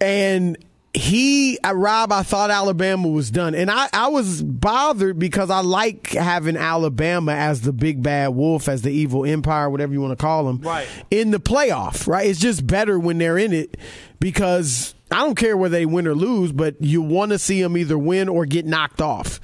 [0.00, 0.56] and
[0.94, 5.60] he, uh, Rob, I thought Alabama was done, and I, I was bothered because I
[5.60, 10.18] like having Alabama as the big bad wolf, as the evil empire, whatever you want
[10.18, 10.88] to call them, Right.
[11.10, 12.06] in the playoff.
[12.08, 13.76] Right, it's just better when they're in it
[14.18, 17.76] because I don't care whether they win or lose, but you want to see them
[17.76, 19.40] either win or get knocked off.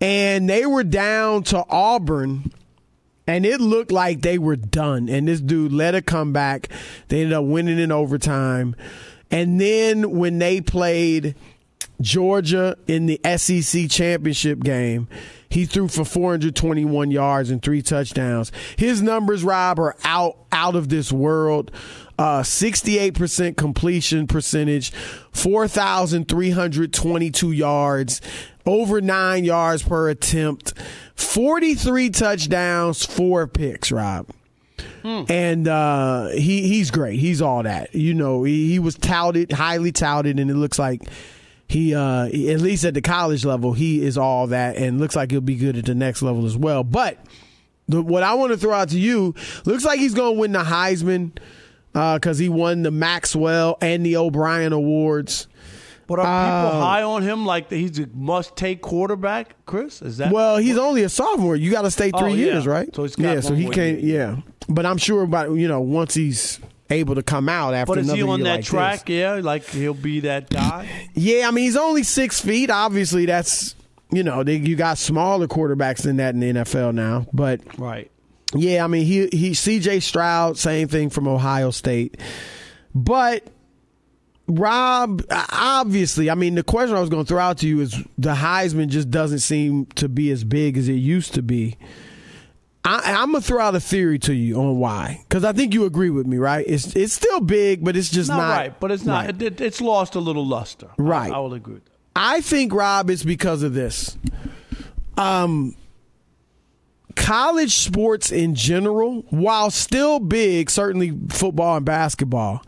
[0.00, 2.52] And they were down to Auburn
[3.26, 5.08] and it looked like they were done.
[5.10, 6.68] And this dude let it come back.
[7.08, 8.74] They ended up winning in overtime.
[9.30, 11.34] And then when they played
[12.00, 15.08] Georgia in the SEC championship game,
[15.48, 18.52] he threw for 421 yards and three touchdowns.
[18.76, 21.70] His numbers, Rob, are out out of this world.
[22.18, 24.90] Uh, 68% completion percentage,
[25.32, 28.20] 4,322 yards,
[28.66, 30.74] over nine yards per attempt,
[31.14, 34.26] 43 touchdowns, four picks, Rob.
[35.04, 37.18] And uh, he he's great.
[37.18, 37.94] He's all that.
[37.94, 41.02] You know, he, he was touted, highly touted, and it looks like
[41.68, 45.30] he uh, at least at the college level, he is all that, and looks like
[45.30, 46.84] he'll be good at the next level as well.
[46.84, 47.18] But
[47.88, 50.52] The, what I want to throw out to you looks like he's going to win
[50.52, 51.32] the Heisman
[51.92, 55.48] because he won the Maxwell and the O'Brien awards.
[56.06, 60.02] But are people Um, high on him like he's a must-take quarterback, Chris?
[60.02, 61.54] Is that Well, he's only a sophomore.
[61.54, 62.46] You got to stay three Oh, yeah.
[62.46, 62.92] years, right?
[62.94, 63.38] So he's yeah.
[63.40, 64.00] So he can't.
[64.00, 64.36] year.
[64.36, 67.98] Yeah, but I'm sure about you know once he's able to come out after But
[67.98, 69.06] is another he on year that like track?
[69.06, 69.14] this.
[69.14, 71.08] Yeah, like he'll be that guy.
[71.14, 72.70] Yeah, I mean he's only six feet.
[72.70, 73.74] Obviously, that's
[74.10, 77.26] you know they, you got smaller quarterbacks than that in the NFL now.
[77.32, 78.10] But right.
[78.54, 80.00] yeah, I mean he he C.J.
[80.00, 82.16] Stroud, same thing from Ohio State,
[82.94, 83.44] but.
[84.52, 87.92] Rob, obviously, I mean, the question I was going to throw out to you is
[88.18, 91.76] the Heisman just doesn't seem to be as big as it used to be.
[92.84, 95.84] I, I'm gonna throw out a theory to you on why, because I think you
[95.84, 96.64] agree with me, right?
[96.66, 99.26] It's it's still big, but it's just Not, not right, but it's not.
[99.26, 99.34] right.
[99.42, 100.88] It, it- it's lost a little luster.
[100.96, 101.30] Right.
[101.30, 101.74] I, will agree.
[101.74, 101.92] with that.
[102.16, 104.16] I think Rob it's because of this.
[105.18, 105.76] Um
[107.16, 112.62] college sports in general, while still big, certainly football and basketball,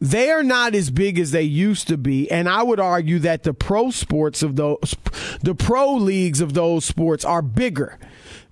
[0.00, 2.30] they are not as big as they used to be.
[2.30, 4.94] And I would argue that the pro sports of those
[5.42, 7.98] the pro leagues of those sports are bigger.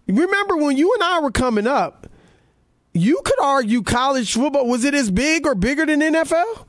[0.09, 2.07] Remember when you and I were coming up,
[2.95, 6.65] you could argue college football was it as big or bigger than NFL?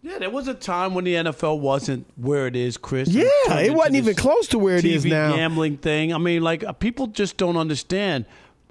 [0.00, 3.08] Yeah, there was a time when the NFL wasn't where it is, Chris.
[3.08, 5.34] Yeah, turned it wasn't even close to where it is TV now.
[5.34, 6.14] Gambling thing.
[6.14, 8.24] I mean, like uh, people just don't understand.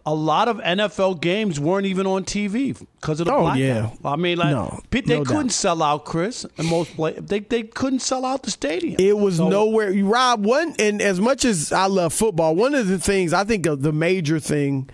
[0.10, 3.60] A lot of NFL games weren't even on TV because of the Oh, blackout.
[3.60, 3.90] yeah.
[4.06, 5.52] I mean, like No, they no couldn't doubt.
[5.52, 6.46] sell out, Chris.
[6.58, 8.96] And most play, they they couldn't sell out the stadium.
[9.00, 9.92] It was So- nowhere.
[10.06, 13.66] Rob, one, and as much as I love football, one of the things I think
[13.66, 14.90] of the major thing,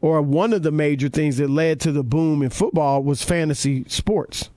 [0.00, 3.84] or one of the major things that led to the boom in football was fantasy
[3.86, 4.50] sports.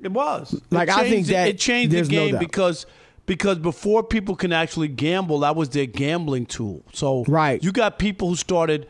[0.00, 0.54] It was.
[0.54, 2.86] It Like, I think changed that it changed the there's no game because
[3.26, 6.82] because before people can actually gamble, that was their gambling tool.
[6.92, 7.62] So Right.
[7.64, 8.86] you got people who started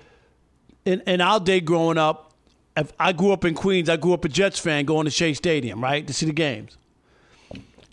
[0.92, 2.32] in, in our day growing up.
[2.76, 5.34] If I grew up in Queens, I grew up a Jets fan going to Shea
[5.34, 6.76] Stadium, right, to see the games.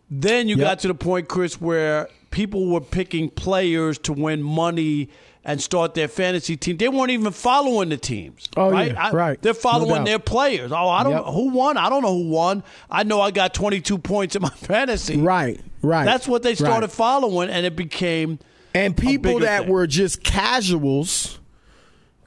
[0.09, 0.65] Then you Yep.
[0.65, 5.09] got to the point, Chris, where people were picking players to win money
[5.43, 6.77] and start their fantasy team.
[6.77, 8.47] They weren't even following the teams.
[8.55, 8.91] Oh, right?
[8.91, 9.41] yeah, I- right.
[9.41, 10.05] They're following doubt.
[10.05, 10.71] their players.
[10.71, 11.25] Oh, I don't Yep.
[11.33, 11.77] who won.
[11.77, 12.63] I don't know who won.
[12.89, 15.17] I know I got 22 points in my fantasy.
[15.17, 16.05] Right, right.
[16.05, 16.91] That's what they started Right.
[16.95, 18.39] following, and it became
[18.75, 19.69] And people that thing.
[19.71, 21.39] were just casuals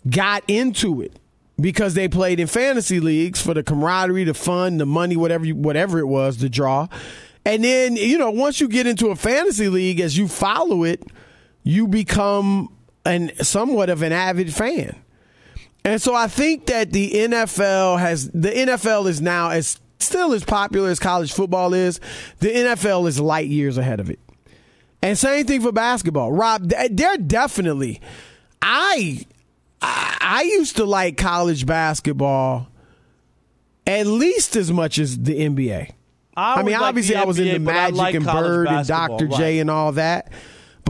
[0.09, 1.19] got into it
[1.61, 5.55] because they played in fantasy leagues for the camaraderie, the fun, the money, whatever you,
[5.55, 6.89] whatever it was, the draw.
[7.45, 11.03] And then, you know, once you get into a fantasy league as you follow it,
[11.63, 12.75] you become
[13.05, 14.97] an somewhat of an avid fan.
[15.85, 20.45] And so I think that the NFL has the NFL is now as still as
[20.45, 22.01] popular as college football is.
[22.41, 24.19] The NFL is light years ahead of it.
[25.03, 26.33] And same thing for basketball.
[26.33, 28.01] Rob, th- they're definitely.
[28.61, 29.25] I,
[29.83, 32.69] I I used to like college basketball
[33.87, 35.93] at least as much as the NBA.
[36.37, 38.87] I, I, mean, obviously, the I was NBA, into but Magic like and Bird and
[38.87, 39.29] basketball, Dr.
[39.37, 40.33] J and all that.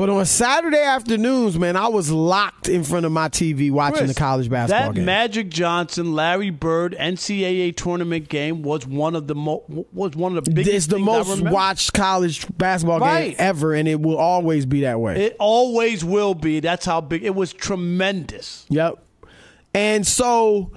[0.01, 4.15] But on Saturday afternoons, man, I was locked in front of my TV watching Chris,
[4.15, 5.05] the college basketball that game.
[5.05, 10.47] Magic Johnson, Larry Bird NCAA tournament game was one of the mo- was one of
[10.47, 10.75] the biggest.
[10.75, 13.33] it's the most watched college basketball Right.
[13.33, 15.23] game ever, and it will always be that way.
[15.27, 16.61] It always will be.
[16.61, 17.53] That's how big it was.
[17.53, 18.65] Tremendous.
[18.71, 19.05] Yep.
[19.75, 20.73] And so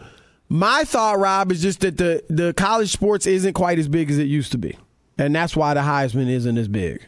[0.49, 4.17] my thought, Rob, is just that the, the college sports isn't quite as big as
[4.19, 4.77] it used to be.
[5.17, 7.07] And that's why the Heisman isn't as big.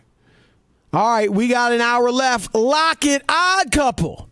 [0.95, 2.55] All right, we got an hour left.
[2.55, 4.29] Lock it, odd couple.